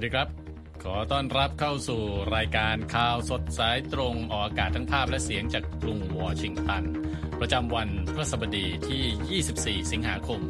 [0.00, 0.30] วัสดีครับ
[0.84, 2.02] ขอต้อนรับเข้าสู่
[2.36, 6.84] รายการข่าวสดสายตรงออกอากาศทั้งภาพและเสียงจากกรุงวอชิงตัน
[7.40, 9.42] ประจำวันพฤหัสบดีที่
[9.82, 10.40] 24 สิงหาคม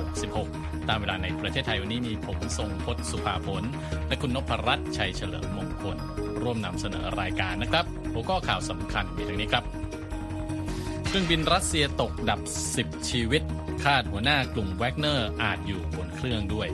[0.00, 3.64] 2566 ตามเวลาในประเทศไทยวันนี้มีผมทรงพศสุภาผล
[4.08, 5.96] และคุณนพรัตน์ชัยเฉลิมมงคล
[6.42, 9.64] ร่วมนำเสนอรายการนะครับหัวข้อข่าวสำคัญมีดังนี้ครับ
[11.06, 12.40] เครื่องบินรัสเซียตกดับ
[12.76, 13.42] 10 ชีวิต
[13.84, 16.70] คาดหัวหน้ากลุ่มแวกเนอร์อาจอยู่บนเครื่องด้วย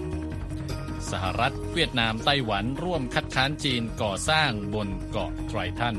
[1.11, 5.97] สหรัฐเวียดนามไต้หวันร่วมคัดค้านจีนก่อสร้างบนเกาะไทรทัน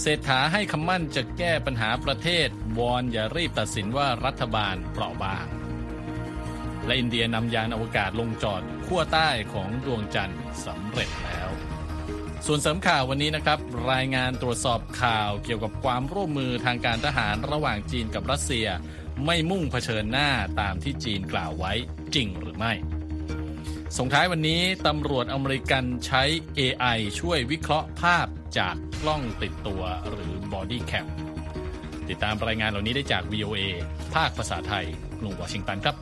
[0.00, 2.48] เศรษฐาให้คำมั่นจะแก้ปัญหาประเทศ
[2.78, 5.46] วอนอย่ารีบตัดสินว่ารัฐบาลเปราะบาง
[6.86, 11.50] และอินเดียนำยานอวกาศลงจอดขั้วใต้ของดวงจันทร์สำเร็จแล้ว
[12.46, 13.58] ส่วนเสริมข่าววันนี้นะครับ
[13.92, 18.66] รายงานตรวจสอบข่าวเกี่ยวกับความร่วมมือทางการทหารระหว่างจีนกับรัสเซีย
[19.26, 21.72] ไม่มุ่งเผชิญหน้าตามที่จีนกล่าวไว้
[22.14, 22.72] จริงหรือไม่
[23.98, 26.22] ส่งท้ายวันนี้ตำรวจอเมริกันใช้
[26.58, 28.26] AI ช่วยวิเคราะห์ภาพ
[28.58, 31.06] จากกล้องติดตัวหรือ Body Cam
[32.08, 33.60] ติดตามรายงานเหล่านี้ได้จาก VOA
[34.14, 34.84] ภาคภาษาไทย
[35.20, 35.96] กรุงวอชิงตันครับ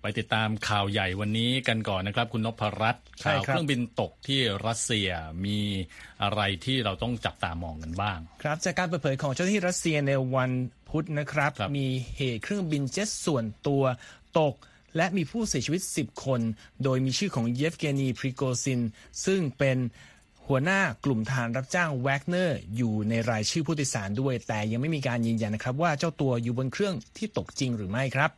[0.00, 5.08] ไปติดตามข่าวใหญ่วันนี้กันก่อนนะครับ คุณนพรัตน์ใช่ข่าวครับเครื่องบินตกที่รัสเซีย
[5.44, 5.60] มี
[6.22, 10.50] อะไรที่เราต้องจับตามองกันบ้าง ครับจากการเปิดเผยของเจ้าหน้าที่รัสเซียในวัน
[10.94, 13.82] พุธนะครับครับมีเหตุเครื่องบินเจ็ตส่วนตัว
[14.40, 14.54] ตก
[14.96, 16.40] และมีผู้เสียชีวิต 10 คน
[16.84, 18.80] โดยมีชื่อของเยฟเกนี พริโกซิน
[19.24, 19.78] ซึ่งเป็น
[20.46, 28.30] หัวหน้ากลุ่มทหารรับจ้างแวกเนอร์อยู่ในรายชื่อผู้โดยสารด้วย แต่ยังไม่มีการยืนยันนะครับ ว่าเจ้าตัวอยู่บนเครื่องที่ตกจริงหรือไม่ครับ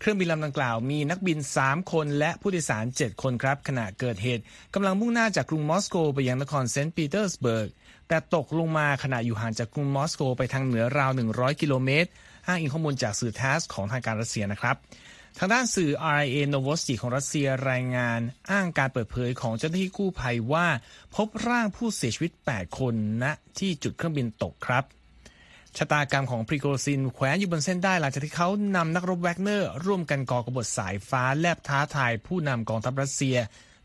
[0.00, 4.42] เครื่องบินลำดังกล่าวมีนักบิน 3 คนและผู้โดยสาร 7 คนครับ ขณะเกิดเหตุ
[4.74, 7.68] กำลังมุ่งหน้าจากกรุงมอสโกไปยังนครเซนต์ปีเตอร์สเบิร์ก
[8.08, 12.10] แต่ตกลงมาขณะอยู่ห่างจากกรุงมอสโกไปทางเหนือราว 100 กิโลเมตร
[12.46, 14.76] อ้างอิงข้อมูลจากสื่อทัสของทางการรัสเซียนะครับ
[15.38, 18.20] ทางด้านสื่อ RIA Novosti ของรัสเซียรายงาน
[18.50, 20.66] อ้างการเปิดเผยของเจ้าหน้าที่กู้ภัยว่า
[21.16, 23.24] พบร่างผู้เสียชีวิต 8 คนณ
[23.58, 24.84] ที่จุดเครื่องบินตกครับ
[25.76, 33.36] ชะตากรรมของพริโกซินแขวนอยู่บนเส้นด้ายหลังจากที่เขานำนักรบแวกเนอร์ ร่วมกันก่อกบฏสายฟ้าแลบท้าทายผู้นำกองทัพรัสเซีย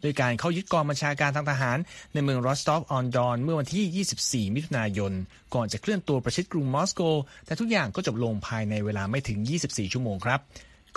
[0.01, 1.77] โดยการเข้ายึดกองบัญชาการทางทหาร
[2.13, 5.13] ในเมืองรอสตอฟออนดอนเมื่อวันที่ 24 มิถุนายน
[5.55, 7.01] ก่อนจะเคลื่อนตัวประชิดกรุงมอสโก
[7.45, 10.39] แต่ทุกอย่างก็จบลงภายในเวลาไม่ถึง 24 ชั่วโมงครับ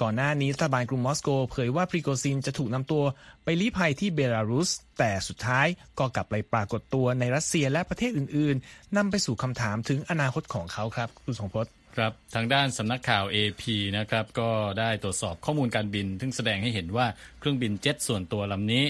[0.00, 3.02] ก่อนหน้านี้รัฐบาลกรุงมอสโกเผยว่าพริโกซินจะถูกนำตัว
[3.44, 5.66] ไปลี้ภัยที่เบลารุส แต่สุดท้าย
[5.98, 13.62] ก็กลับไปปรากฏตัวในรัสเซียและประเทศอื่น ๆนำไปสู่คำถามถึงอนาคตของเขาครับคุณสงพจน์ ครับทางด้านสำนักข่าว AP
[13.98, 17.06] นะครับก็ได้ตรวจสอบข้อมูลการบิน ซึ่งแสดงให้เห็นว่า
[17.38, 18.84] เครื่องบินเจ็ตส่วนตัวลำนี้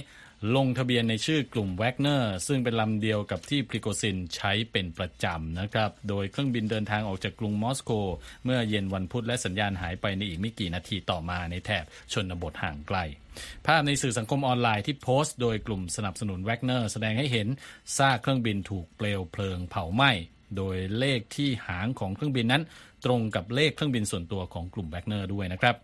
[0.57, 7.91] ลงทะเบียนในชื่อกลุ่มแวกเนอร์ซึ่งเป็นลำเดียวกับที่พริโกซินใช้เป็นประจำนะครับ โดยเครื่องบินเดินทางออกจากกรุงมอสโก
[8.45, 12.99] เมื่อเย็นวันพุธและสัญญาณหายไปในอีกไม่กี่นาทีต่อมาในแถบชนบทห่างไกล
[13.67, 17.49] ภาพในสื่อสังคมออนไลน์ที่โพสต์โดยกลุ่มสนับสนุนแวกเนอร์แสดงให้เห็น
[17.97, 20.13] ซากเครื่องบินถูกเปลวเพลิงเผาไหม้
[20.57, 22.63] โดยเลขที่หางของเครื่องบินนั้น
[23.05, 25.77] ตรงกับเลขเครื่องบินส่วนตัวของกลุ่มแวกเนอร์ด้วยนะครับ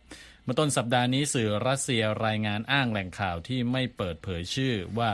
[0.44, 5.10] เมื่อต้นสัปดาห์นี้สื่อรัสเซียรายงานอ้างแหล่งข่าวที่ไม่เปิดเผยชื่อว่า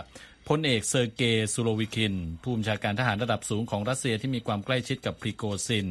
[0.49, 5.87] พลเอกเซอร์เกย์ซูโรวิคิน ผู้บัญชาการทหารระดับสูงของรัสเซียที่มีความใกล้ชิดกับพริโกซิน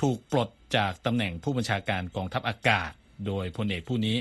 [0.00, 2.92] ถูกปลดจากตำแหน่งผู้บัญชาการกองทัพอากาศ
[3.26, 4.16] โดยพลเอกผู้นี้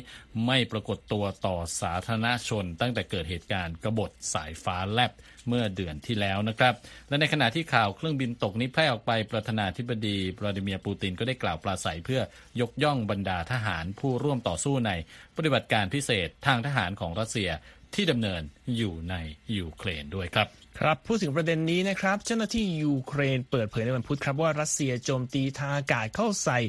[0.45, 5.11] ไม่ปรากฏตัวต่อสาธารณชน ตั้งแต่เกิดเหตุการณ์กบฏสายฟ้าแลบ
[5.47, 6.73] เมื่อเดือนที่แล้วนะครับ
[7.09, 12.21] และในขณะที่ข่าวเครื่องบินตกนี้แพร่ออกไปประธานาธิบดีวลาดิเมียร์ปูตินก็ได้กล่าวปราศัยเพื่อ
[12.61, 14.91] ยกย่องบรรดาทหารผู้ร่วมต่อสู้ใน
[15.35, 17.49] ปฏิบัติการพิเศษทางทหารของรัสเซีย
[17.95, 18.41] ที่ดำเนิน
[18.77, 19.15] อยู่ใน
[19.57, 26.59] ยูเครนด้วยครับ ครับพูดถึงประเด็นนี้นะครับ เจ้าหน้าที่ยูเครนเปิดเผยในวันพุธครับว่ารัสเซียโจมตีทางอากาศเข้าใส่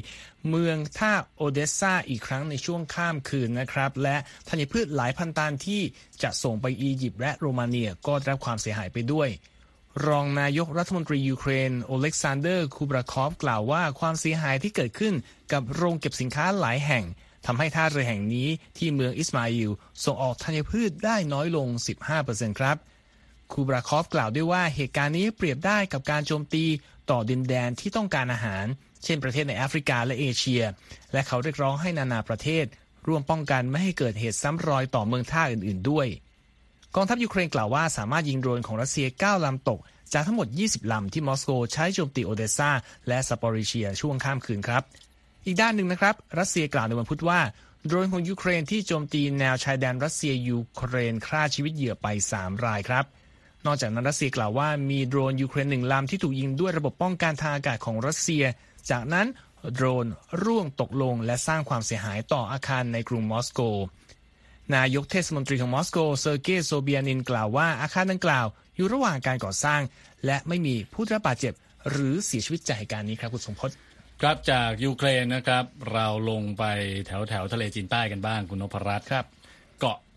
[0.49, 4.17] เมืองท่าโอเดสซาอีกครั้งในช่วงข้ามคืนนะครับ และ
[4.49, 5.81] ธัญพืชหลายพันตันที่
[6.23, 9.29] จะส่งไปอียิปต์และโรมาเนียก็ได้รับความเสียหายไปด้วย
[10.07, 15.13] รองนายกรัฐมนตรียูเครนโอเล็กซานเดอร์คูบราคอฟกล่าวว่าความเสียหายที่เกิดขึ้น
[15.53, 17.03] กับโรงเก็บสินค้าหลายแห่ง
[17.45, 18.47] ทำให้ท่าเรือแห่งนี้
[18.77, 19.71] ที่เมืองอิสมาอิล
[20.03, 21.67] ส่งออกธัญพืชได้น้อยลง
[22.13, 22.77] 15%ครับ
[23.51, 26.65] คูบราคอฟกล่าวด้วยว่าเหตุการณ์นี้เปรียบได้กับการโจมตี
[27.11, 28.65] ต่อดินแดนที่ต้องการอาหาร
[29.03, 30.63] เช่นประเทศในแอฟริกาและเอเชีย
[31.13, 32.65] และเขาเรียกร้องให้นานาประเทศ
[33.07, 36.07] ร่วมป้องกันไม่ให้เกิดเหตุซ้ำรอยต่อเมืองท่าอื่น ๆ ด้วย
[36.95, 39.79] กองทัพยูเครนกล่าวว่าสามารถยิงโดรนของรัสเซีย 9 ลำตก
[40.13, 42.71] จากทั้งหมด 20 ลำที่มอสโกใช้โจมตีโอเดสซา
[43.07, 44.83] และซาปอริเชียช่วงข้ามคืนครับ
[45.45, 47.39] อีกด้านหนึ่งนะครับรัสเซียกล่าวในวันพุธว่า
[47.85, 52.07] โดรนของยูเครนที่โจมตีแนวชายแดนรัสเซียยูเครนฆ่าชีวิตเหยื่อไป
[52.37, 53.05] 3 รายครับ
[53.65, 58.43] นอกจากนั้นรัสเซียกล่าวว่ามีโดรนยูเครนหนึ่งลำที่ถูกยิงด้วยระบบป้องกันทางอากาศของรัสเซีย
[58.91, 59.27] จากนั้น
[59.73, 60.05] โดรน
[60.43, 63.61] ร่วงตกลงและสร้างความเสียหายต่ออาคารในกรุงมอสโก
[64.75, 68.45] นายกเทศมนตรีของมอสโกเซอร์เกย์โซเบียนินกล่าวว่าอาคารดังกล่าว
[68.75, 69.81] อยู่ระหว่างการก่อสร้าง
[70.25, 71.53] และไม่มีผู้ได้รับบาดเจ็บ
[71.89, 73.71] หรือเสียชีวิตจากเหตุการณ์นี้ครับคุณทรงพจน์
[74.21, 76.63] ครับจากยูเครนนะครับ เราลงไป
[77.07, 79.25] แถวแถวทะเลจีนใต้กันบ้างคุณนพรัตน์ครับ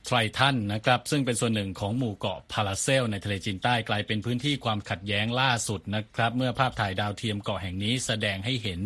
[0.08, 8.80] ไทรทันนะครับซึ่งเป็นส่วนหนึ่งของหมู่เกาะพาราเซล ในทะเลจีนใต้กลายเป็นพื้นที่ความขัดแย้งล่าสุดนะครับเมื่อภาพถ่ายดาวเทียมเกาะแห่งนี้แสดงให้เห็น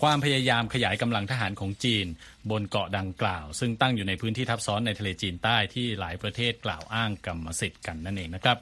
[0.00, 2.06] ความพยายามขยายกำลังทหารของจีน
[2.50, 8.58] บนเกาะดังกล่าว ซึ่งตั้งอยู่ในพื้นที่ทับซ้อนในทะเลจีนใต้ที่หลายประเทศกล่าวอ้างกรรมสิทธิ์กันนั่นเองนะครับ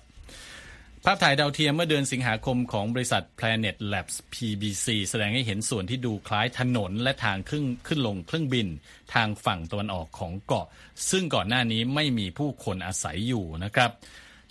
[1.08, 8.66] ภาพถ่ายดาวเทียมเมื่อเดือนสิงหาคมของบริษัท Planet Labs PBC แสดงให้เห็นส่วนที่ดูคล้ายถนนและทางขึ้นขึ้นลงเครื่องบิน
[9.14, 10.66] ทางฝั่งตะวันออกของเกาะ
[11.10, 13.90] ซึ่งก่อนหน้านี้ไม่มีผู้คนอาศัยอยู่นะครับ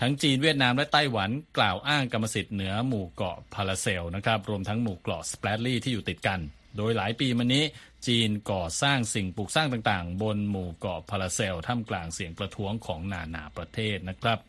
[0.01, 6.39] ทั้งจีนเวียดนามและไต้หวันกล่าวอ้างกรรมสิทธิ์เหนือหมู่เกาะพาราเซลนะครับรวมทั้งหมู่เกาะสเปรดลี่ที่อยู่ติดกัน
[6.77, 7.63] โดยหลายปีมานี้
[8.07, 14.39] จีนก่อสร้างสิ่งปลูกสร้างต่างๆ บนหมู่เกาะพาราเซลท่ามกลางเสียงประท้วงของนานาประเทศนะครับ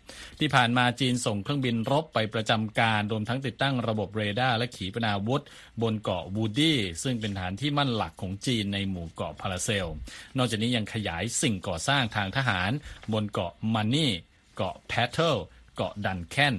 [0.40, 5.42] ที่ผ่านมาจีนส่งเครื่องบินรบไปประจำการรวมทั้งติดตั้งระบบเรดาร์และขีปนาวุธ
[5.82, 9.86] บนเกาะวูดี้ซึ่งเป็นฐานที่มั่นหลักของจีนในหมู่เกาะพาราเซล
[10.36, 12.70] นอกจากนี้ยังขยายสิ่งก่อสร้างทางทหาร
[13.12, 14.10] บนเกาะมันนี่
[14.56, 15.36] เกาะแพทเทิล
[15.76, 16.54] เกาะดันแคน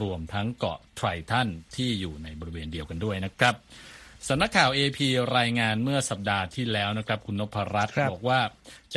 [0.00, 3.54] รวมทั้งเกาะไทรทันที่อยู่ในบริเวณเดียวกันด้วยนะครับ
[4.28, 4.98] สำนักข่าว AP
[5.38, 8.40] รายงานเมื่อสัปดาห์ที่แล้วนะครับ คุณนพรัตน์ครับบอกว่า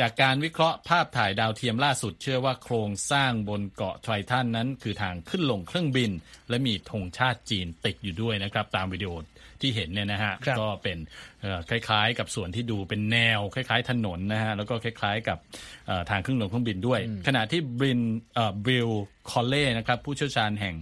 [0.00, 6.10] จากการวิเคราะห์ภาพถ่ายดาวเทียมล่าสุดเชื่อว่าโครงสร้างบนเกาะไทรทันนั้น คือทางขึ้นลงเครื่องบิน
[6.48, 9.12] และมีธงชาติจีนติดอยู่ด้วยนะครับ ตามวิดีโอ
[9.60, 10.98] ที่เห็นเนี่ยนะฮะครับก็เป็น
[11.42, 15.38] เอ่อคล้ายๆ กับส่วนที่ดูเป็นแนว คล้ายๆ ถนนนะฮะแล้วก็คล้ายๆ กับ
[15.86, 18.00] เอ่อทางขึ้นลงเครื่องบินด้วย ขณะที่บริน
[18.34, 18.88] เอ่อบริล
[19.30, 20.74] คอลเล่นะครับผู้เชี่ยวชาญแห่ง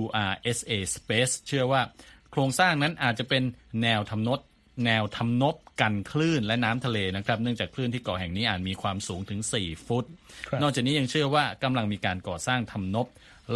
[0.00, 1.82] URSA Space เชื่อว่า
[2.32, 3.42] โครงสร้างนั้นอาจจะเป็น
[3.82, 4.40] แนวทำนด
[4.86, 10.04] แนวทำนบกันคลื่นและน้ำทะเลนะครับ เนื่องจากคลื่นที่เกาะแห่งนี้อาจมีความสูงถึง 4 ฟุต
[10.48, 13.06] ครับนอกจากนี้ยังเชื่อว่ากำลังมีการก่อสร้างทำนบ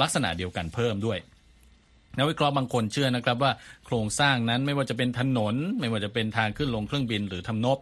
[0.01, 1.19] ลักษณะเดียวกันเพิ่มด้วย
[2.19, 3.53] นักวิเคราะห์บางคนเชื่อนะครับว่า
[3.87, 7.79] โครงสร้างนั้นไม่ว่าจะเป็นถนน ไม่ว่าจะเป็นทางขึ้นลงเครื่องบินหรือทำนบ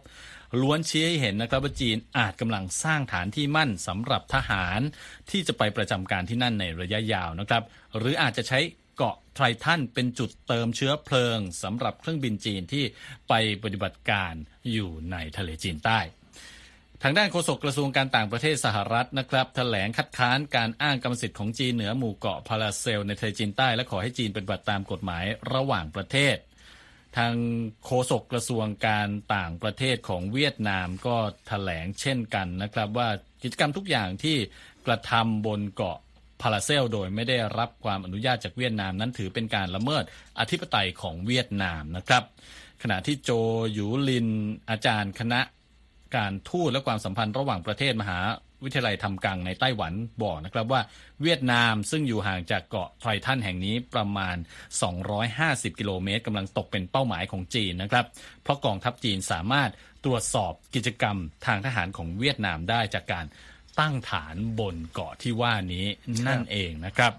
[0.61, 4.79] ล้วนชี้ให้เห็นนะครับว่าจีนอาจกำลังสร้างฐานที่มั่นสำหรับทหาร
[5.29, 7.63] ที่จะไปประจำการที่นั่นในระยะยาวนะครับ
[7.97, 8.59] หรืออาจจะใช้
[8.95, 12.83] เกาะไทรทันเป็นจุดเติมเชื้อเพลิงสำหรับเครื่องบินจีนที่
[13.29, 13.33] ไป
[13.63, 14.33] ปฏิบัติการ
[14.71, 15.99] อยู่ในทะเลจีนใต้
[17.03, 26.37] ทางด้านโฆษกกระทรวงการต่างประเทศสหรัฐนะครับแถลงคัดค้านการอ้างกรรมสิทธิ์ของจีนเหนือหมู่เกาะพาราเซลในทะเลจีนใต้ และขอให้จีนปฏิบัติตามกฎหมายระหว่างประเทศ
[27.17, 27.35] ทาง
[27.85, 33.09] โฆษกกระทรวงการต่างประเทศของเวียดนามก็แถลงเช่นกันนะครับว่า
[33.43, 34.37] กิจกรรมทุกอย่างที่
[34.87, 35.97] กระทำบนเกาะ
[36.41, 40.03] พาราเซล โดยไม่ได้รับความอนุญาตจากเวียดนามนั้นถือเป็นการละเมิด
[40.39, 42.23] อธิปไตยของเวียดนามนะครับ
[42.83, 43.31] ขณะที่โจ
[43.73, 44.27] หยูลิน
[44.69, 45.41] อาจารย์คณะ
[46.15, 48.19] การทูตและความสัมพันธ์ระหว่างประเทศมหา
[48.63, 49.93] วิทยาลัยทำกังในไต้หวัน
[50.23, 50.81] บอกนะครับว่า
[51.23, 54.37] เวียดนามซึ่งอยู่ห่างจากเกาะไทรทันแห่งนี้ประมาณ
[55.07, 58.05] 250 กิโลเมตรกำลังตกเป็นเป้าหมายของจีนนะครับ
[58.43, 59.69] เพราะกองทัพจีนสามารถ
[60.05, 63.25] ตรวจสอบกิจกรรมทางทหารของเวียดนามได้จากการ
[63.79, 65.85] ตั้งฐานบนเกาะที่ว่านี้
[66.27, 67.13] นั่นเองนะครับ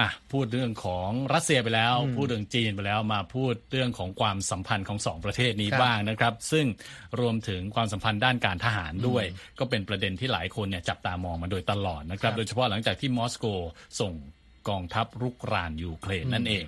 [0.00, 6.66] อะพูดเรื่องของรัสเซียไปแล้ว พูดเรื่องจีนไปแล้วมาพูดเรื่องของความสัมพันธ์ของสองประเทศนี้ครับบ้างนะครับ ซึ่ง
[7.20, 9.24] รวมถึงความสัมพันธ์ด้านการทหารด้วย
[9.58, 13.46] ก็เป็นประเด็นที่หลายคนเนี่ยจับตามองมาโดยตลอดนะครับครับโดยเฉพาะหลังจากที่มอสโก
[14.00, 14.12] ส่ง
[14.68, 16.64] กองทัพรุกรานยูเครนนั่นเอง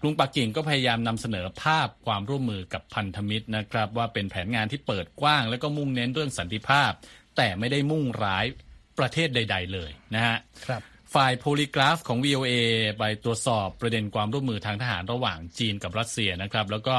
[0.00, 6.92] กรุงปักกิ่งก็พยายามนำเสนอภาพความร่วมมือกับพันธมิตรนะครับ ว่าเป็นแผนงานที่เปิดกว้าง แล้วก็มุ่งเน้นเรื่องสันติภาพ
[7.36, 8.44] แต่ไม่ได้มุ่งร้าย
[8.98, 10.82] ประเทศใด ๆ เลยนะฮะครับ
[11.14, 12.52] ฝ่ายโพลีกราฟของ VOA
[12.98, 16.96] ไปตรวจสอบประเด็นความร่วมมือทางทหารระหว่างจีนกับรัสเซียนะครับ แล้วก็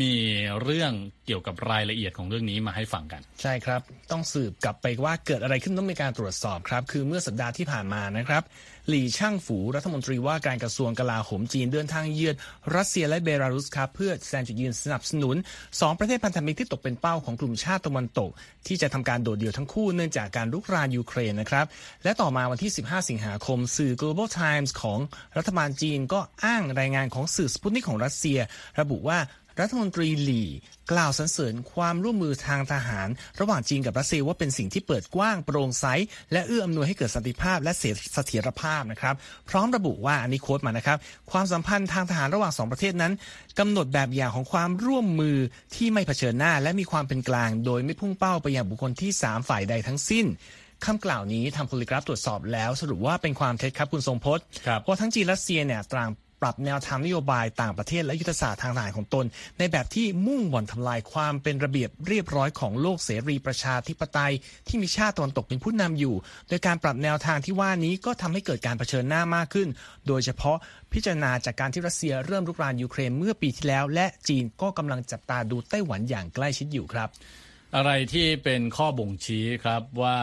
[0.00, 0.16] มี
[0.62, 0.92] เรื่อง
[1.26, 8.42] เกี่ยวกับรายละเอียดของเรื่องนี้มาให้ฟังกัน ใช่ครับ ต้องสืบกลับไปว่าเกิดอะไรขึ้นต้องมีการตรวจสอบครับ คือเมื่อสัปดาห์ที่ผ่านมานะครับ
[8.88, 12.34] หลี่ช่างฝูรัฐมนตรีว่าการกระทรวงกลาโหมจีนเดินทางเยือน
[12.76, 15.36] รัสเซียและเบลารุสครับเพื่อแสดงจุดยืนสนับสนุน
[15.68, 18.30] 2 ประเทศพันธมิตรที่ตกเป็นเป้าของกลุ่มชาติตะวันตก
[18.66, 21.66] ที่จะทำการโดดเดี่ยวทั้งคู่เนื่องจากการลุกรานยูเครนนะครับ
[22.04, 24.98] และต่อมาวันที่ 15 สิงหาคมสื่อ Global Times ของ
[25.36, 28.38] รัฐบาลจีนก็อ้างรายงานของสื่อสปุตนิกของรัสเซีย
[28.80, 29.18] ระบุว่า
[29.60, 30.48] รัฐมนตรีหลี่
[30.92, 33.08] กล่าวสรรเสริญความร่วมมือทางทหาร
[33.40, 35.86] ระหว่างจีนกับรัสเซียว่าเป็นสิ่งที่เปิดกว้างโปร่งใส
[36.32, 37.72] และเอื้ออำนวยให้เกิดสันติภาพและ
[38.14, 39.14] เสถียรภาพนะครับ
[39.48, 40.98] พร้อมระบุว่าอันนี้โค้ดมานะครับ
[41.30, 43.12] ความสัมพันธ์ทางทหารระหว่างสองประเทศนั้น
[43.58, 45.36] กำหนดแบบอย่างของความร่วมมือ
[45.74, 50.26] ที่ไม่เผชิญหน้า และมีความเป็นกลาง โดยไม่พุ่งเป้าไปยังบุคคลที่สามฝ่ายใดทั้งสิ้น
[50.86, 54.44] คำกล่าวนี้ทางโพลิกราฟตรวจสอบแล้ว สรุปว่าเป็นความเท็จครับคุณทรงพจน์
[54.82, 56.10] เพราะทั้งจีนและรัสเซียเนี่ยต่าง
[56.42, 59.24] ปรับแนวทางนโยบายต่างประเทศและยุทธศาสตร์ทางทหารของตน
[59.58, 64.32] ในแบบที่มุ่งบ่อนทำลายความเป็นระเบียบเรียบร้อยของโลกเสรีประชาธิปไตย
[64.68, 66.14] ที่มีชาติตะวันตกเป็นผู้นำอยู่
[66.48, 69.68] โดยการปรับแนวทางที่ว่านี้ก็ทำให้เกิดการเผชิญหน้ามากขึ้น
[70.06, 70.56] โดยเฉพาะ
[70.92, 77.08] พิจารณาจากการที่รัสเซียเริ่มรุกรานยูเครนเมื่อปีที่แล้ว และจีนก็กำลังจับตาดูไต้หวันอย่างใกล้ชิดอยู่ครับ
[77.76, 80.16] อะไรที่เป็นข้อบ่งชี้ครับว่า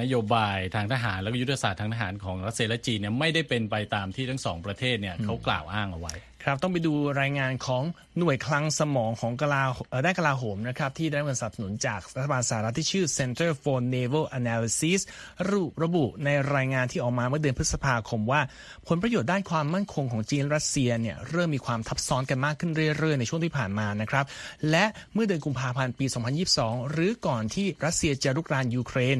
[0.00, 6.14] นโยบายทางทหารและยุทธศาสตร์ทางทหารของรัสเซียและจีนเนี่ยไม่ได้เป็นไปตามที่ทั้งสองประเทศเนี่ยเขากล่าวอ้างเอาไว้
[6.48, 7.82] ครับต้องไปดูรายงานของ
[8.18, 9.64] หน่วยคลังสมองของกลา
[10.04, 15.00] ได้กลาโหมนะครับที่ได้เงินสนับสนุนจากรัฐบาลสหรัฐที่ชื่อ Center for Naval Analysis
[15.48, 18.40] ระบุระบุในรายงานที่ออกมาเมื่อเดือนพฤษภาคมว่า
[18.88, 24.24] ผลประโยชน์ด้านความมั่นคงของจีนรัสเซียเนี่ยเริ่มมีความทับซ้อนกันมากขึ้นเรื่อยๆ ในช่วงที่ผ่านมานะครับ
[24.70, 24.84] และ
[25.14, 26.06] เมื่อเดือนกุมภาพันธ์ปี
[26.48, 29.18] 2022 หรือก่อนที่รัสเซียจะรุกรานยูเครน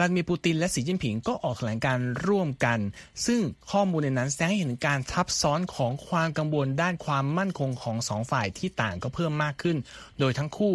[0.00, 2.78] ลาดิมีร์ปูตินและสีจิ้นผิงก็ออกแถลงการร่วมกัน
[3.26, 9.76] ซึ่งข้อมูลในนั้นแสดงให้เห็นการทับซ้อนของความกังวลด้านความมั่นคงของสองฝ่ายที่ต่างก็เพิ่มมากขึ้น
[10.18, 10.72] โดยทั้งคู่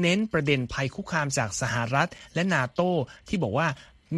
[0.00, 2.80] เน้นประเด็นภัยคุกคามจากสหรัฐและนาโต
[3.28, 3.68] ที่บอกว่า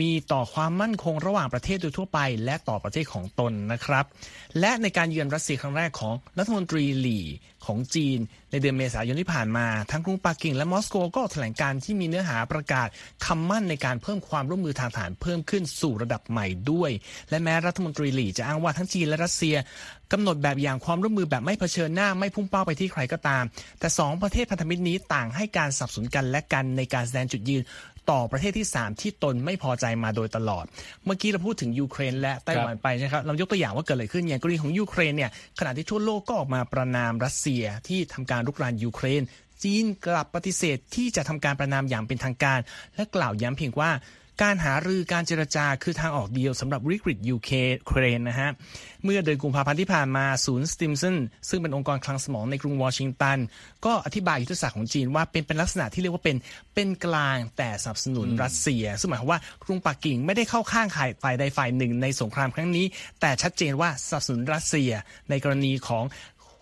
[0.00, 4.04] มีต่อความมั่นคงระหว่างประเทศโดยทั่วไป และต่อประเทศของตนนะครับ
[4.60, 7.24] และในการเยือนรัสเซียครั้งแรกของรัฐมนตรีหลี่
[7.66, 8.18] ของจีน
[8.50, 12.88] ในเดือนเมษายนที่ผ่านมา ทั้งกรุงปักกิ่งและมอสโกก็แถลงการที่มีเนื้อหาประกาศ
[13.26, 16.90] คำมั่นในการเพิ่มความร่วมมือทางฐานเพิ่มขึ้นสู่ระดับใหม่ด้วย
[17.30, 19.56] และแม้รัฐมนตรีหลี่จะอ้างว่าทั้งจีนและรัสเซีย
[20.12, 23.44] กำหนดแบบอย่างความร่วมมือแบบไม่เผชิญหน้าไม่พุ่งเป้าไปที่ใครก็ตาม
[23.80, 27.64] แต่ 2 ประเทศพันธมิตรนี้ต่างให้การสนับสนุนกันและกันในการแสดงจุดยืน
[28.14, 30.64] ต่อประเทศที่ 3 ที่ตนไม่พอใจมาโดยตลอด
[31.04, 37.55] เมื่อกี้เราพูดถึงยูเครนและไต้หวันไปนะครับ เรายกตัวอย่างว่าเกิดอะไรขึ้นอย่างกรณีของยูเครนเนี่ยขณะที่ทั่วโลกก็ออกมาประณามรัสเซีย
[37.88, 39.22] ที่ทำการรุกรานยูเครน
[39.62, 42.60] จีนกลับปฏิเสธที่จะทำการประณามอย่างเป็นทางการ
[42.96, 43.90] และกล่าวย้ำเพียงว่า
[44.42, 48.50] การหารือการเจรจาคือทางออกเดียวสำหรับวิกฤตยูเครนนะฮะ
[49.04, 51.16] เมื่อเดือนกุมภาพันธ์ที่ผ่านมาศูนย์สติมสัน
[51.48, 53.38] ซึ่งเป็นองค์กรคลังสมองในกรุงวอชิงตัน
[53.84, 56.36] ก็อธิบายยุทธศาสตร์ของจีนว่าเป็นเป็นลักษณะที่เรียกว่าเป็น
[56.74, 60.86] เป็นกลางแต่สนับสนุนรัสเซีย ซึ่งหมายความว่ากรุงปักกิ่งไม่ได้เข้าข้าง
[61.22, 62.86] ฝ่ายใดฝ่ายหนึ่งในสงครามครั้งนี้
[63.20, 64.90] แต่ชัดเจนว่าสนับสนุนรัสเซีย
[65.30, 66.04] ในกรณีของ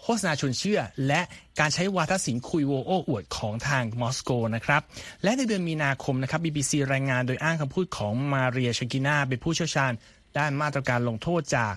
[0.04, 1.22] โฆษณาชวนเชื่อ และ
[1.60, 4.82] การใช้วาทศิลป์คุยโวโอ้อวดของทางมอสโกนะครับ
[5.22, 9.94] และในเดือนมีนาคมนะครับ BBC รายงานโดยอ้างคำพูดของมาเรียชกินาเป็นผู้เชี่ยวชาญ
[10.40, 11.74] ด้านมาตรการลงโทษจาก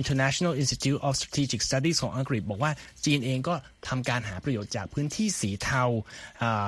[0.00, 2.72] International Institute of Strategic Studies ของอังกฤษ บอกว่า
[3.04, 3.54] จีนเองก็
[3.88, 5.82] ทำการหาประโยชน์จากพื้นที่สีเทา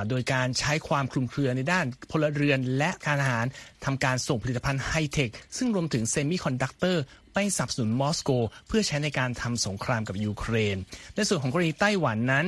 [0.09, 3.47] โดยการใช้ความคลุมเครือในด้านพลเรือนและการทหาร
[3.85, 7.03] ทำการส่งผลิตภัณฑ์ไฮเทค ซึ่งรวมถึงเซมิคอนดักเตอร์
[7.35, 8.31] ไปสนับสนุนมอสโก
[8.69, 10.77] เพื่อใช้ในการทำสงครามกับยูเครน
[11.15, 12.47] ในส่วนของกรณีไต้หวันนั้น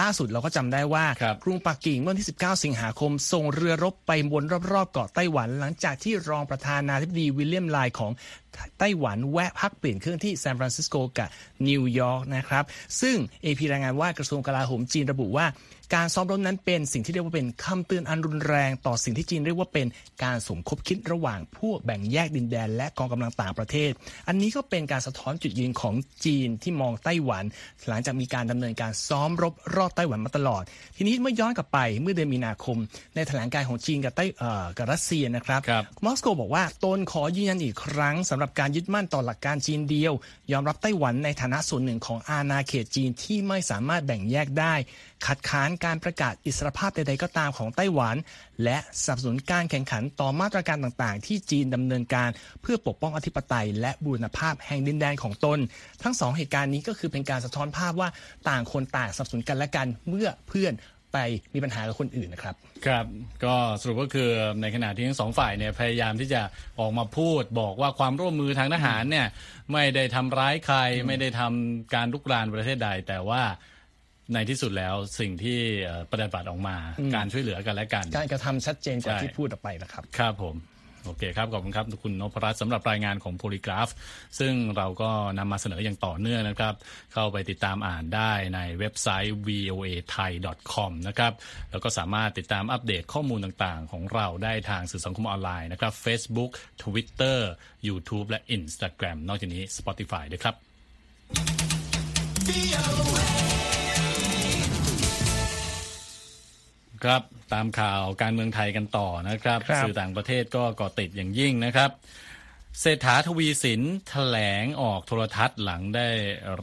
[0.00, 1.04] ล่าสุดเราก็จำได้ว่า
[1.44, 8.12] กรุงปักกิ่งเมื่อที่ 19 สิงหาคม ส่งเรือรบไปวนรอบๆเกาะไต้หวัน หลังจากที่รองประธานาธิบดีวิลเลียมไล่ของ
[8.78, 11.28] ไต้หวันแวะพักเปลี่ยนเครื่องที่ซานฟรานซิสโกกับ
[11.68, 12.64] นิวยอร์กนะครับ
[13.00, 15.46] ซึ่ง AP รายงานว่ากระทรวงกลาโหมจีนระบุว่า
[15.94, 19.86] การซ้อมรบนั้นเป็นสิ่งที่เรียกว่าเป็นคำเตือนอันรุนแรงต่อสิ่งที่จีนเรียกว่าเป็น
[20.24, 23.90] การสมคบคิดระหว่างผู้แบ่งแยกดินแดน และกองกำลังต่างประเทศ
[24.28, 27.44] อันนี้ก็เป็นการสะท้อนจุดยืนของจีนที่มองไต้หวัน
[27.88, 30.62] หลังจากมีการดำเนินการซ้อมรบรอบไต้หวันมาตลอด
[30.96, 32.76] ทีนี้เมื่อย้อนกลับไปเมื่อเดือนมีนาคม
[33.14, 34.24] ในแถลงการของจีนกับไต้
[34.76, 35.60] กับรัสเซียนะครับ
[36.04, 40.12] มอสโกบอกว่าตนขอยืนยันอีกครั้งสำหรับการยึดมั่นต่อหลักการจีนเดียว
[40.52, 44.74] ยอมรับไต้หวันในฐานะส่วนหนึ่งของอาณาเขตจีนที่ไม่สามารถแบ่งแยกได้
[45.26, 48.16] คัดค้านการประกาศอิสรภาพใดๆก็ตามของไต้หวัน
[48.64, 52.30] และสนับสนุนการแข่งขันต่อมาตรการต่างๆ ที่จีนดำเนินการ
[52.62, 55.58] เพื่อปกป้องอธิปไตย และบูรณภาพแห่งดินแดนของตน
[56.02, 58.08] ทั้งสองเหตุการณ์นี้ก็คือเป็นการสะท้อนภาพว่า
[58.48, 60.74] ต่างคนต่างสนับสนุนกันและกันเมื่อเพื่อน
[61.14, 61.18] ไป
[61.54, 62.54] มีปัญหากับคนอื่นนะครับ
[62.86, 63.04] ครับ
[63.44, 64.30] ก็สรุปก็คือ
[64.62, 66.42] ในขณะที่ทั้งสองฝ่ายเนี่ยพยายามที่จะ
[66.80, 69.26] ออกมาพูดบอกว่าความร่วมมือทางทหารเนี่ย
[69.72, 73.42] ไม่ได้ทำร้ายใคร ไม่ได้ทำการลุกรานประเทศใดแต่ว่า
[74.34, 75.58] ในที่สุดแล้วสิ่งที่
[76.10, 76.76] ประเด็นบัตรออกมา
[77.14, 80.56] การช่วยเหลือกันและกัน การกระทำชัดเจนกว่าที่พูดออกไปนะครับ ครับผม
[81.04, 83.88] โอเคครับ ขอบคุณครับ คุณนพรัตน์สำหรับรายงานของโพลีกราฟ
[84.38, 86.74] ซึ่งเราก็นำมาเสนออย่างต่อเนื่องนะครับ
[87.12, 90.32] เข้าไปติดตามอ่านได้ในเว็บไซต์ voa thai
[90.72, 91.32] com นะครับ
[91.70, 96.50] แล้วก็สามารถติดตามอัปเดตข้อมูลต่างๆ ของเราได้ทางสื่อสังคมออนไลน์นะครับ Facebook
[96.82, 97.38] Twitter
[97.88, 100.54] YouTube และ Instagram นอกจากนี้ Spotify ด้วยครับ
[107.04, 107.22] ครับ
[107.54, 111.90] ตามข่าวการเมืองไทยกันต่อนะครับรบสื่อต่างประเทศก็ก่อติดอย่างยิ่งนะครับ
[112.80, 116.08] เศรษฐาทวีสินแถลงออกโทรทัศน์หลังได้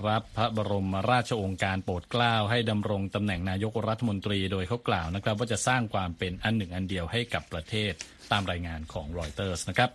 [0.08, 7.94] รับพระบรมราชโองการโปรดเกล้าให้ดำรงตำแหน่งนายกรัฐมนตรีโดยเขากล่าวนะครับ ว่าจะสร้างความเป็นอันหนึ่งอันเดียวให้กับประเทศ
[8.32, 9.90] ตามรายงานของรอยเตอร์สนะครับ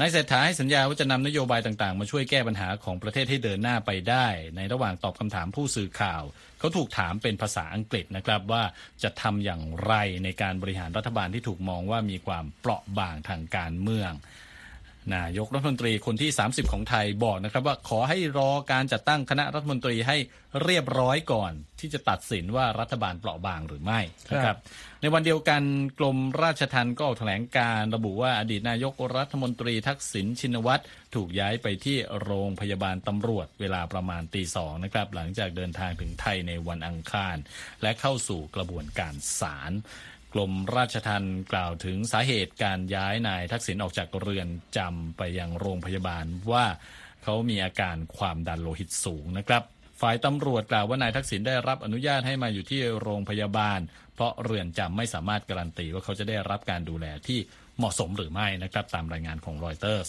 [0.00, 4.26] นายเศรษฐาให้สัญญาว่าจะนำนโยบายต่างๆ มาช่วยแก้ปัญหาของประเทศให้เดินหน้าไปได้
[4.56, 6.22] ในระหว่างตอบคำถามผู้สื่อข่าว
[6.58, 8.62] เขาถูกถามเป็นภาษาอังกฤษนะครับว่า
[9.02, 14.12] จะทำอย่างไรในการบริหารรัฐบาลที่ถูกมองว่ามีความเปราะบางทางการเมือง
[15.16, 20.16] นายกรัฐมนตรีคนที่ 30 ของไทยบอกนะครับว่าขอให้รอการจัดตั้งคณะรัฐมนตรีให้
[20.64, 24.00] เรียบร้อยก่อน ที่จะตัดสินว่ารัฐบาลเปราะบางหรือไม่
[24.32, 24.56] นะครับ
[25.00, 25.62] ในวันเดียวกัน
[25.98, 30.82] กรมราชทัณฑ์ก็ออกแถลงการระบุว่าอดีตนายกรัฐมนตรีทักษิณชินวัตร
[31.14, 37.36] ถูกย้ายไปที่โรงพยาบาลตำรวจเวลาประมาณตีสองนะครับ หลังจากเดินทางถึงไทยในวันอังคาร
[37.82, 39.72] และเข้าสู่กระบวนการศาล
[40.34, 46.64] กรมราชทัณฑ์กล่าวถึงสาเหตุการย้ายนายทักษิณออกจากเรือนจำไปยังโรงพยาบาลว่า
[47.24, 49.62] เขามีอาการความดันโลหิตสูงนะครับ
[50.00, 53.78] ฝ่ายตำรวจกล่าวว่านายทักษิณได้รับอนุญาตให้มาอยู่ที่โรงพยาบาล
[54.14, 57.38] เพราะเรือนจำไม่สามารถการันตีว่าเขาจะได้รับการดูแลที่
[57.78, 60.08] เหมาะสมหรือไม่นะครับตามรายงานของรอยเตอร์ส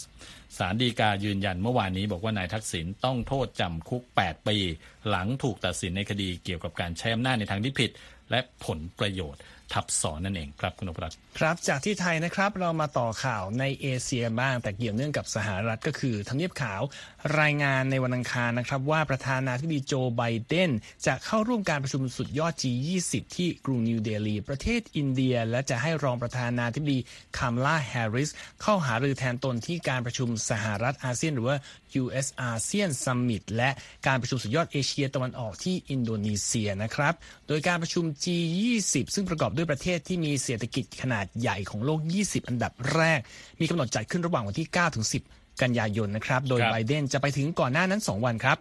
[0.58, 4.58] สารดีกายืนยันเมื่อวานนี้บอกว่านายทักษิณต้องโทษจำคุก 8 ปี
[5.10, 7.92] หลังถูกตัดสินในคดีเกี่ยวกับการใช้อำนาจในทางที่ผิด
[8.32, 9.42] และผลประโยชน์
[9.74, 16.82] ทับซ้อนนั่นเองครับคุณอภรัตครับจากที่ไทยนะครับเรามาต่อข่าวในเอเชียบ้างแต่เกี่ยวเนื่องกับสหรัฐก็คือทำเนียบขาว
[17.42, 20.72] รายงานในวันอังคารนะครับ ว่าประธานาธิบดีโจไบเดน
[21.06, 27.00] จะเข้าร่วมการประชุมสุดยอด G20 ที่กรุงนิวเดลี ประเทศอินเดีย และจะให้รองประธานาธิบดี
[27.38, 28.30] คามลาแฮร์ริส
[28.62, 31.58] เข้าหารือแทนตนที่การประชุมสหรัฐอาเซียน หรือว่า
[32.02, 33.70] US ASEAN Summit และ
[34.08, 37.14] การประชุมสุดยอดเอเชียตะวันออกที่อินโดนีเซียนะครับ
[37.48, 43.20] โดยการประชุม G20 ซึ่งประกอบด้วยประเทศที่มีเศรษฐกิจขนาดใหญ่ของโลก 20 อันดับแรก
[43.60, 48.60] มีกำหนดจัดขึ้นระหว่างวันที่ 9 ถึง 10 กันยายนนะครับ โดยไบเดนจะไปถึงก่อนหน้านั้น 2 วันครับ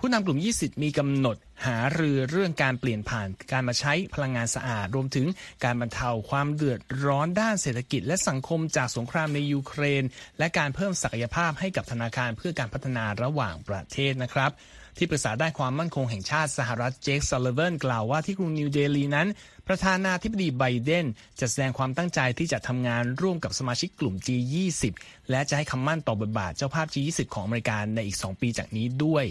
[0.00, 5.26] ผู้นำกลุ่ม 20 มีกำหนดหารือเรื่องการเปลี่ยนผ่านการมาใช้พลังงานสะอาด รวมถึง
[5.64, 10.04] การบรรเทาความเดือดร้อนด้านเศรษฐกิจ และสังคมจากสงครามในยูเครน
[10.38, 14.50] และการเพิ่มศักยภาพให้กับธนาคารเพื่อการพัฒนาระหว่างประเทศนะครับ
[14.96, 19.28] ที่ปรึกษาด้านความมั่นคงแห่งชาติสหรัฐเจคซัลลิแวนกล่าวว่าที่กรุงนิวเดลีนั้น
[19.68, 21.06] ประธานาธิบดีไบเดน
[21.40, 24.82] จะแสดงความตั้งใจที่จะทำงานร่วมกับสมาชิกกลุ่ม G20
[25.30, 29.24] และจะให้คำมั่นต่อบทบาทเจ้าภาพ G20 ของอเมริกาในอีก 2 ปีจากนี้ด้วย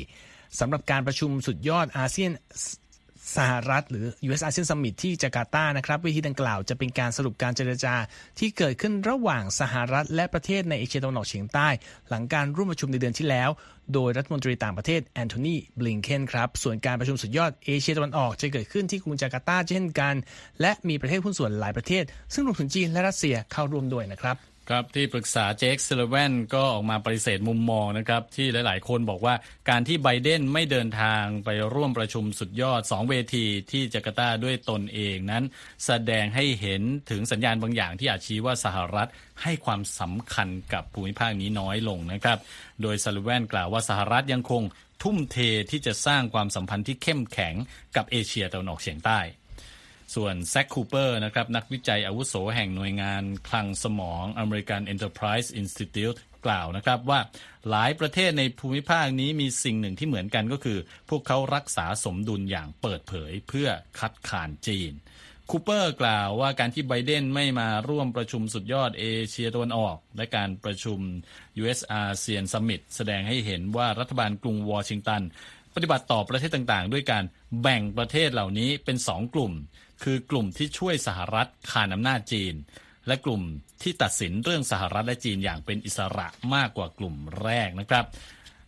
[0.59, 2.31] สำหรับการประชุมสุดยอดอาเซียน
[3.37, 7.95] สหรัฐหรือ US ASEAN Summit ที่จาการ์ตานะครับเวทีดังกล่าวจะเป็นการสรุปการเจรจา
[8.39, 11.67] ที่เกิดขึ้นระหว่างสหรัฐและประเทศในเอเชียตะวันออกเฉียงใต้
[12.09, 13.49] หลังการร่วมประชุมในเดือนที่แล้ว
[13.93, 20.15] โดยรัฐมนตรีต่างประเทศแอนโทนีบลิงเคนครับ ส่วนการประชุมสุดยอดเอเชียตะวันออกจะเกิดขึ้นที่กรุงจาการ์ตาเช่นกัน
[20.61, 22.03] และมีประเทศหุ้นส่วนหลายประเทศ
[22.33, 29.35] ซึ่งรวมถึงจีนและรัสเซียเข้าร่วมด้วยนะครับ ครับที่ปรึกษาเจคซัลลิแวนก็ออกมาปฏิเสธมุมมองนะครับที่หลาย ๆ คนบอกว่า
[29.69, 35.43] การที่ไบเดนไม่เดินทางไปร่วมประชุมสุดยอด 2 เวทีที่จาการ์ตาด้วยตนเองนั้น
[35.85, 39.09] แสดงให้เห็นถึงสัญญาณบางอย่างที่อาจชี้ว่าสหรัฐ
[39.43, 42.37] ให้ความสำคัญกับภูมิภาคนี้น้อยลงนะครับ
[42.81, 44.63] โดยซัลลิแวนกล่าวว่าสหรัฐยังคง
[45.03, 45.37] ทุ่มเท
[45.71, 47.55] ที่จะสร้างความสัมพันธ์ที่เข้มแข็ง
[47.95, 49.19] กับเอเชียตะวันออกเฉียงใต้
[50.15, 57.19] ส่วนแซคคูเปอร์นะครับนักวิจัยอาวุโสแห่งหน่วยงานคลังสมอง American Enterprise Institute กล่าวนะครับว่า
[57.69, 63.67] หลายประเทศในภูมิภาคนี้มีสิ่งหนึ่งที่เหมือนกันก็คือ พวกเขารักษาสมดุลอย่างเปิดเผยเพื่อ
[63.99, 64.93] คัดค้านจีน
[65.49, 70.99] คูเปอร์กล่าวว่าการที่ไบเดนไม่มาร่วมประชุมสุดยอดเอเชียตะวันออก และการประชุม
[71.61, 75.21] US ASEAN Summit แสดงให้เห็นว่ารัฐบาลกรุงวอชิงตัน
[75.75, 77.23] ปฏิบัติต่อประเทศต่างๆ ด้วยการ
[77.61, 79.51] แบ่งประเทศเหล่านี้เป็นสองกลุ่ม
[80.03, 82.53] คือกลุ่มที่ช่วยสหรัฐคานอำนาจจีน
[83.07, 83.41] และกลุ่ม
[83.83, 88.05] ที่ตัดสินเรื่องสหรัฐและจีนอย่างเป็นอิสระมากกว่ากลุ่มแรกนะครับ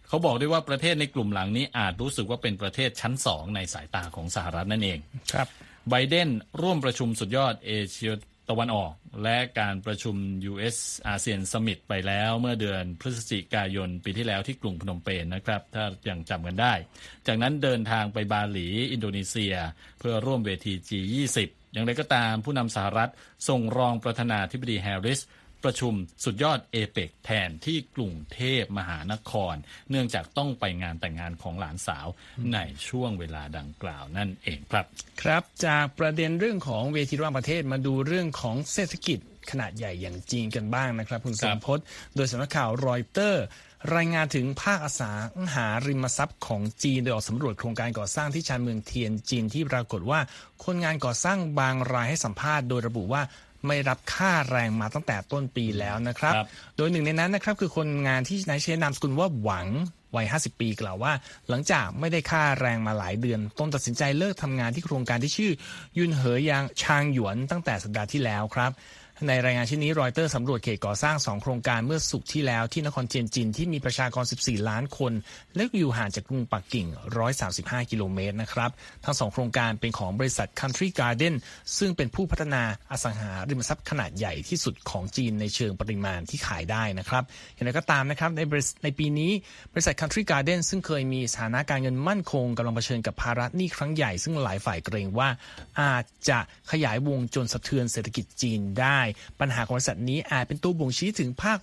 [0.07, 4.99] เขาบอกด้วยว่าประเทศในกลุ่มหลังนี้อาจรู้สึกว่าเป็นประเทศชั้นสองในสายตาของสหรัฐนั่นเอง
[5.33, 5.47] ครับ
[5.89, 6.29] ไบเดน
[6.61, 8.13] ร่วมประชุมสุดยอดเอเชีย
[8.49, 10.15] ตะวันออก และการประชุม
[10.51, 10.77] US
[11.08, 16.73] อาเซียนสมิตไปแล้วเมื่อเดือนพฤศจิกายนปีที่แล้วที่กรุงพนมเปญนนะครับ ถ้ายังจำกันได้
[17.27, 19.56] จากนั้นเดินทางไปบาหลี อินโดนีเซีย
[19.99, 21.38] เพื่อร่วมเวที G20
[21.73, 23.12] อย่างไรก็ตามผู้นำสหรัฐ
[23.47, 25.19] ส่งรองประธานาธิบดีแฮร์ริส
[25.63, 29.56] ประชุมสุดยอดเอเปกแทนที่กรุงเทพมหานคร
[29.89, 32.08] เนื่องจากต้องไปงานแต่งงานของหลานสาว
[32.54, 34.86] ในช่วงเวลาดังกล่าวนั่นเองครับ
[35.21, 39.19] ครับจากประเด็นเรื่องของเวทีระหว่างประเทศมาดูเรื่องของเศรษฐกิจ
[39.52, 41.80] ขนาดใหญ่อย่างจีนกันบ้างนะครับ คุณสมพศ
[42.15, 43.43] โดยสำนักข่าวรอยเตอร์
[43.95, 50.19] รายงานถึงภาคอสังหาริมทรัพย์ของจีนโดยออกสำรวจโครงการก่อสร้างที่ชานเมืองเทียนจีนที่ปรากฏว่า
[50.65, 53.21] คนงานก่อสร้างบางรายให้สัมภาษณ์โดยระบุว่า
[53.67, 56.47] ไม่รับค่าแรงมาตั้งแต่ต้นปีแล้วนะครับรบ
[56.78, 59.67] โดยหนึ่งในนั้นนะครับคือคนงานที่นายเชนนามสกุลว่าหวัง
[60.15, 61.13] วัย 50 ปีกล่าวว่า
[61.49, 65.52] หลังจากไม่ได้ค่าแรงมาหลายเดือน ต้นตัดสินใจเลิกทำงานที่โครงการที่ชื่อ
[65.97, 68.71] ยุนเหอยางชางหยวนตั้งแต่สัปดาห์ที่แล้วครับ
[69.28, 75.13] ในรายงานชิ้นนี้รอยเตอร์สำรวจเขตก่อสร้าง 2 โครงการเมื่อสุกที่แล้วที่นครเทียนจินที่มีประชากร 14 ล้านคน
[75.56, 76.88] และอยู่ห่างจากกรุงปักกิ่ง
[77.39, 78.71] 135 กิโลเมตรนะครับ
[79.06, 81.34] ทั้ง 2 โครงการเป็นของบริษัท Country Garden
[81.78, 87.23] ซึ่งเป็นผู้พัฒนาอสังหาริมทรัพย์ขนาดใหญ่ที่สุดของจีนในเชิงปริมาณที่ขายได้นะครับ
[87.54, 88.41] อย่างไรก็ตามนะครับใน
[88.84, 89.32] ในปีนี้
[89.73, 95.30] บริษัท Country Garden ซึ่งเคยมีสถานะการเงินมั่นคงกำลังเผชิญกับภาระหนี้ครั้งใหญ่ซึ่งหลายฝ่ายเกรงว่า
[95.82, 96.39] อาจจะ
[96.71, 98.99] ขยายวงจนสะเทือนเศรษฐกิจจีนได้
[99.39, 101.59] ปัญหาของบริษัทนี้อาจเป็นตัวบ่งชี้ถึงภาค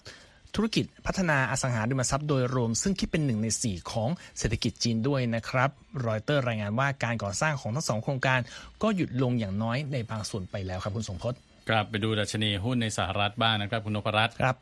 [0.55, 5.70] ธุรกิจพัฒนาอสังหาริมทรัพย์โดยรวม ซึ่งคิดเป็นหนึ่งในสี่ของเศรษฐกิจจีนด้วยนะครับ
[6.07, 8.40] รอยเตอร์รายงานว่าการก่อสร้างของทั้งสองโครงการ
[8.83, 11.35] ก็หยุดลงอย่างน้อยในบางส่วนไปแล้วครับคุณสมพศ
[11.68, 14.57] กลับไปดูดัชนีหุ้นในสหรัฐบ้างนะครับคุณนพรัตน์ครับ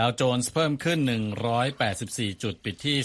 [0.00, 1.00] ดาวโจนส์เพิ่มขึ้น
[1.70, 2.96] 184 จุดปิดที่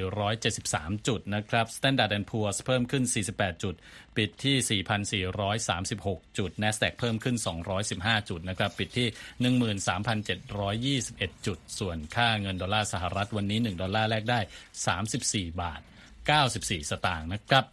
[0.00, 3.74] 34,473 จุดนะครับ Standard Poor's เพิ่มขึ้น 48 จุด
[4.16, 4.82] ปิดที่
[5.20, 7.36] 4,436 จุด NASDAQ เพิ่มขึ้น
[7.82, 9.08] 215 จุดนะครับ ปิดที่
[11.06, 14.40] 13,721 จุด ส่วนค่าเงินดอลลาร์สหรัฐวันนี้ 1 ดอลลาร์แลกได้
[15.00, 15.80] 34 บาท
[16.34, 17.64] 94 สตางค์นะครับ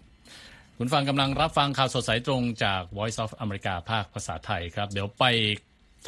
[0.77, 5.25] คุณฟังกำลังรับฟังข่าวสดสายตรงจาก Voice of America ภาคภาษาไทยครับ เดี๋ยวไป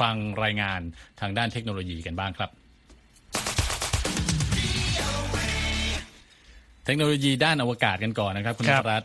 [0.00, 0.80] ฟังรายงาน
[1.20, 2.50] ทางด้านเทคโนโลยีกันบ้างครับ
[6.84, 9.04] เทคโนโลยีด้านอวกาศกันก่อนนะครับ คุณรัต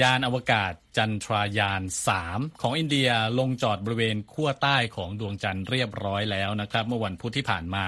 [0.00, 1.82] ยานอวกาศจันทรายาน
[2.20, 7.86] 3 ของอินเดียลงจอดบริเวณขั้วใต้ของดวงจันทร์เรียบร้อยแล้วนะครับ เมื่อวันพุธที่ผ่านมา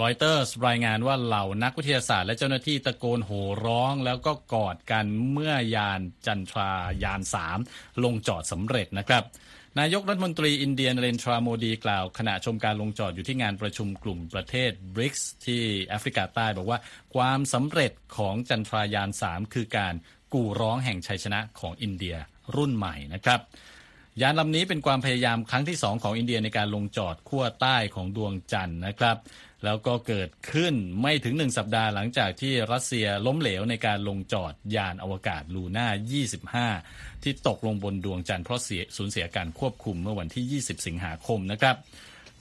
[0.00, 6.70] รอยเตอร์สรายงานว่าเหล่านักวิทยาศาสตร์และเจ้าหน้าที่ตะโกนโห่ร้อง แล้วก็กอดกันเมื่อยานจันทรา
[7.04, 7.20] ยาน
[7.62, 9.22] 3 ลงจอดสำเร็จนะครับ
[9.80, 16.78] นายกรัฐมนตรีอินเดียนเรนทราโมดีกล่าวขณะชมการลงจอดอยู่ที่งานประชุมกลุ่มประเทศบริกส์ที่แอฟริกาใต้บอกว่า
[17.14, 19.94] ความสำเร็จของจันทรายาน 3 คือการ
[20.32, 22.16] กู่ร้องแห่งชัยชนะของอินเดีย
[22.56, 23.40] รุ่นใหม่นะครับ
[24.20, 29.16] ยานลำนี้เป็นความพยายามครั้งที่สองของอินเดียในการลงจอดขั้วใต้ของดวงจันทร์นะครับ
[29.64, 35.88] แล้วก็เกิดขึ้นไม่ถึงหนึ่งสัปดาห์หลังจากที่รัสเซียล้มเหลวในการลงจอดยานอวกาศลูน่า
[36.70, 41.76] 25 ที่ตกลงบนดวงจันทร์เพราะเสียสูญเสียการควบคุมเมื่อวันที่ 20 สิงหาคมนะครับ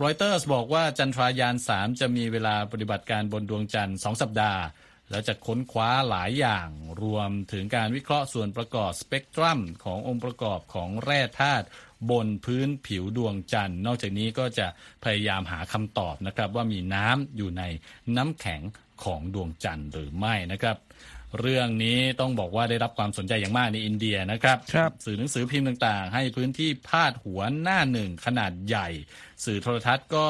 [0.04, 4.62] รอยเตอร์สบอกว่าจันทรายาน 3 จะมีเวลาปฏิบัติการบนดวงจันทร์ 2 สัปดาห์
[5.12, 6.68] แล้วจะค้นคว้าหลายอย่าง
[7.04, 11.66] รวมถึงการวิเคราะห์ส่วนประกอบสเปกตรัมขององค์ประกอบของแร่ธาตุ
[12.12, 14.68] บนพื้นผิวดวงจันทร์ นอกจากนี้ก็จะ
[15.04, 17.64] พยายามหาคำตอบนะครับ ว่ามีน้ำอยู่ใน
[18.18, 18.62] น้ำแข็ง
[19.04, 20.78] ของดวงจันทร์หรือไม่นะครับ
[21.40, 28.88] เรื่องนี้ต้องบอกว่าได้รับความสนใจอย่างมากในอินเดียนะครับรบสื่อหนังสือพิมพ์ต่างๆ ให้พื้นที่พาดหัวหน้าหนึ่งขนาดใหญ่
[29.46, 30.28] สื่อโทรทัศน์ก็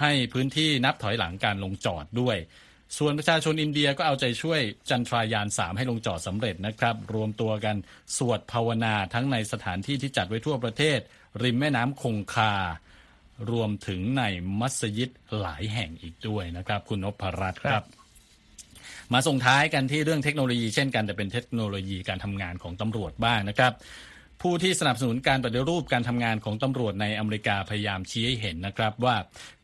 [0.00, 2.36] ให้พื้นที่นับถอยหลังการลงจอดด้วย
[2.98, 7.76] ส่วนประชาชนอินเดียก็เอาใจช่วยจันทรายานสามให้ลงจอดสำเร็จนะครับ รวมตัวกัน
[8.16, 10.98] สวดภาวนาทั้งในสถานที่ที่จัดไว้ทั่วประเทศ
[11.42, 12.52] ริมแม่น้ำคงคา
[13.50, 14.22] รวมถึงใน
[14.60, 17.84] มัสยิดหลายแห่งอีกด้วยนะครับ คุณนพรัตน์ครับ
[19.12, 23.72] มาส่งท้ายกันที่เรื่องเทคโนโลยีเช่นกันแต่เป็นเทคโนโลยีการทำงานของตำรวจบ้างนะครับ
[24.42, 29.16] ผู้ที่สนับสนุนการปฏิรูปการทำงานของตำรวจในอเมริกาพยายามชี้ให้เห็นนะครับว่า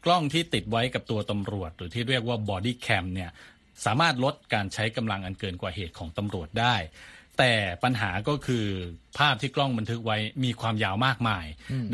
[0.04, 3.30] กล้องที่ติดไว้กับตัวตำรวจ หรือที่เรียกว่า body cam เนี่ย
[3.84, 6.76] สามารถลดการใช้กำลังอันเกินกว่าเหตุของตำรวจได้
[7.40, 8.66] แต่ปัญหาก็คือ
[9.18, 11.46] ภาพที่กล้องบันทึกไว้มีความยาวมากมาย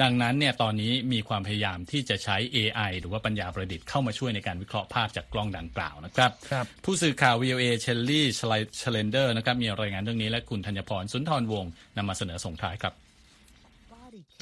[0.02, 8.26] ดังนั้นเนี่ยตอนนี้มีความพยายามที่จะใช้ AI หรือว่าปัญญาประดิษฐ์เข้ามาช่วยในการวิเคราะห์ภาพจากกล้องดังกล่าวนะครับรบผู้สื่อข่าว VOA เชลลี่
[8.80, 12.92] ชเลนเดอร์นะครับมีรายงานเรื่องนี้และคุณธัญพรสุนทรวงศ์นำมาเสนอส่งท้ายครับ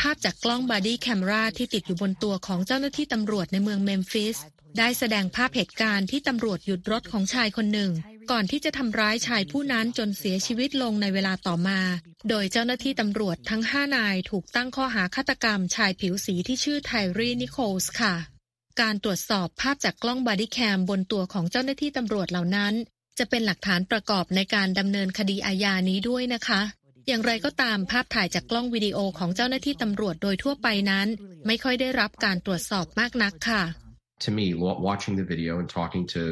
[0.00, 4.36] ภาพจากกล้อง body camera ที่ติดอยู่บนตัวของเจ้าหน้าที่ตำรวจในเมืองเมมฟิส
[4.78, 7.90] ได้แสดงภาพเหตุการณ์ที่ตำรวจหยุดรถของชายคนหนึ่ง
[8.30, 11.80] ก่อนที่จะทำร้ายชายผู้นั้นจนเสียชีวิตลงในเวลาต่อมา
[12.28, 18.14] โดยเจ้าหน้าที่ตำรวจทั้งห้านายถูกตั้งข้อหาฆาตกรรมชายผิวสีที่ชื่อไทรีนิโคลส์ค่ะ
[18.80, 22.74] การตรวจสอบภาพจากกล้อง body cam บนตัวของเจ้าหน้าที่ตำรวจเหล่านั้น
[23.18, 26.60] จะเป็นหลักฐานประกอบในการดำเนินคดีอาญานี้ด้วยนะคะ
[27.08, 31.08] อย่างไรก็ตามภาพถ่ายจากกล้องวิดีโอของเจ้าหน้าที่ตำรวจโดยทั่วไปนั้น
[31.46, 33.62] ไม่ค่อยได้รับการตรวจสอบมากนักค่ะ
[34.26, 34.46] To me,
[34.88, 36.22] watching the video and talking to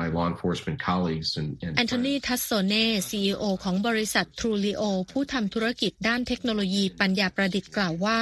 [0.00, 8.18] my law enforcement colleagues and, and แอนโทนีทัสโซเน่ CEO ของบริษัท Trulio ผู้ทำธุรกิจด้านเทคโนโลยีปัญญาประดิษฐ์กล่าวว่า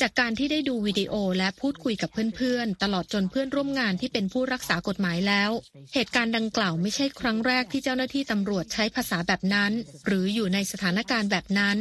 [0.00, 5.50] จากการที่ได้ดูวิดีโอและพูดคุยกับเพื่อนๆ ตลอดจนเพื่อนร่วมงานที่เป็นผู้รักษากฎหมายแล้ว
[5.94, 9.72] เหตุการณ์ดังกล่าวไม่ใช่ครั้งแรกที่เจ้าหน้าที่ตำรวจใช้ภาษาแบบนั้น
[10.06, 11.76] หรืออยู่ในสถานการณ์แบบนั้น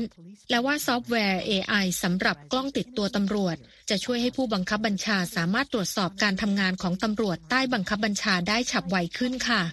[0.50, 3.56] และว่าซอฟต์แวร์ AI สำหรับกล้องติดตัวตำรวจ
[3.90, 9.64] จะช่วยให้ผู้บังคับบัญชาสามารถตรวจสอบการทำงานของตำรวจใต้บังคับบัญชาได้ฉับไวขึ้นค่ะ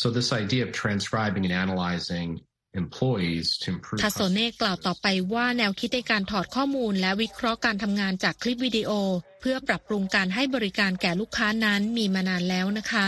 [0.00, 2.28] so this idea of transcribing and analyzing
[4.02, 8.90] ทาโซเน่กล่าวต่อไปว่าแนวคิดในการถอดข้อมูลและวิเคราะห์การทำงานจากคลิปวิดีโอ
[9.40, 13.06] เพื่อปรับปรุงการให้บริการแก่ลูกค้านั้นมีมานานแล้วนะคะ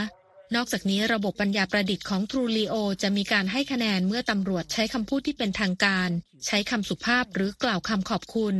[0.54, 6.08] นอกจากนี้ระบบปัญญาประดิษฐ์ของ Trulio จะมีการให้คะแนนเมื่อตำรวจใช้คำพูดที่เป็นทางการ
[6.46, 8.54] ใช้คำสุภาพหรือกล่าวคำขอบคุณ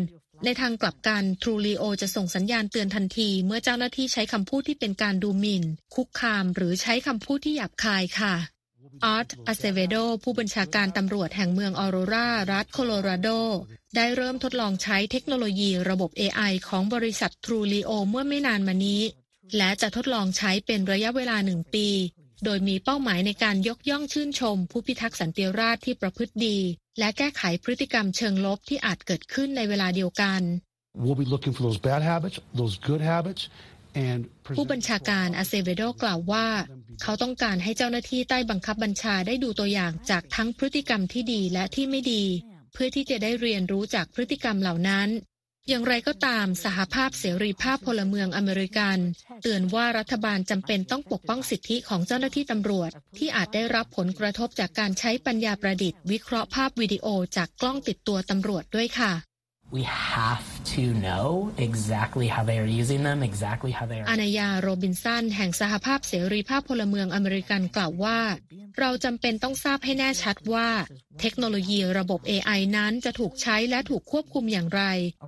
[0.45, 8.35] ในทางกลับกัน Trulio จะส่งสัญญาณเตือนทันที เมื่อเจ้าหน้าที่ใช้คำพูดที่เป็นการดูหมิ่น คุกคาม หรือใช้คำพูดที่หยาบคายค่ะ
[9.05, 13.29] อาร์ตอาเซเวโดผู้บัญชาการตำรวจแห่งเมืองออโรรารัฐโคโลราโด
[13.97, 19.03] ได้เริ่มทดลองใช้เทคโนโลยีระบบ AI ของบริษัท Trulio เมื่อไม่นานมานี้
[19.57, 21.89] และจะทดลองใช้เป็นระยะเวลาหนึ่งปี
[22.45, 26.59] โดยมีเป้าหมายในการยกย่องชื่นชม ผู้พิทักษ์สันติราษฎร์ที่ประพฤติดี
[26.99, 30.43] และแก้ไขพฤติกรรมเชิงลบที่อาจเกิดขึ้นในเวลาเดียวกัน
[31.05, 33.43] We'll be looking for those bad habits, those good habits,
[34.57, 36.47] ผู้บัญชาการอาเซเวโดกล่าวว่า
[37.03, 42.25] เขาต้องการให้เจ้าหน้าที่ใต้บังคับบัญชาได้ดูตัวอย่างจากทั้งพฤติกรรมที่ดีและที่ไม่ดี
[42.73, 45.09] เพื่อที่จะได้เรียนรู้จากพฤติกรรมเหล่านั้น
[45.69, 48.99] อย่างไรก็ตามสหภาพเสรีภาพพลเมืองอเมริกัน
[49.43, 59.13] เตือนว่ารัฐบาลจำเป็นต้องปกป้องสิทธิของเจ้าหน้าที่ตำรวจ ที่อาจได้รับผลกระทบจากการใช้ปัญญาประดิษฐ์ วิเคราะห์ภาพวิดีโอจากกล้องติดตัวตำรวจด้วยค่ะ
[59.73, 60.45] we have
[60.77, 64.19] to know exactly how they are using them, exactly how they อา are.
[64.23, 68.21] นายาโรบินสันแห่งสหภาพเสรีภาพพลเมืองอเมริกันกล่าวว่า
[68.79, 70.69] เราจำเป็นต้องทราบให้แน่ชัดว่า
[71.21, 74.83] เทคโนโลยีระบบ AI นั้นจะถูกใช้และถูกควบคุมอย่างไร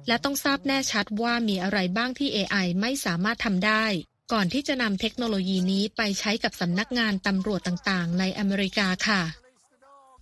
[0.08, 3.84] และต้องทราบแน่ชัดว่ามีอะไรบ้างที่ AI ไม่สามารถทำได้
[4.32, 9.22] ก่อนที่จะนำเทคโนโลยีนี้ไปใช้กับสำนักงานตำรวจต่างๆ ในอเมริกาค่ะ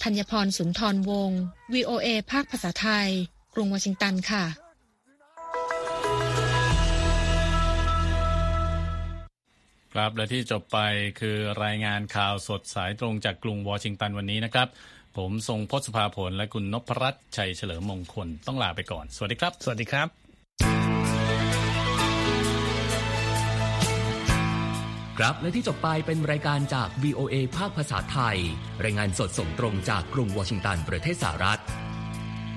[0.02, 1.40] ธัญพรสุนทรวงศ์
[1.72, 3.10] VOA ภาคภาษาไทย
[3.54, 4.44] กรุงวอชิงตันค่ะ
[9.92, 10.78] ครับและที่จบไป
[11.20, 14.68] คือรายงานข่าวสดสายตรงจากกรุงวอชิงตันวันนี้นะครับ
[15.16, 20.08] ผมทรงพศภาผลและคุณนพรัตน์ชัยเฉลิมมงคลต้องลาไปก่อน สวัสดีครับ สวัสดีครับ
[25.18, 28.36] ครับและที่จบไปเป็นรายการจาก VOA ภาคภาษาไทย
[28.84, 31.60] รายงานสดส่งตรงจากกรุงวอชิงตันประเทศสหรัฐ